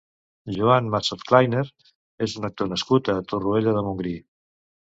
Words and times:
Joan 0.53 0.87
Massotkleiner 0.95 1.61
és 2.29 2.35
un 2.41 2.49
actor 2.51 2.73
nascut 2.73 3.15
a 3.15 3.19
Torroella 3.35 3.75
de 3.79 3.85
Montgrí. 3.91 4.19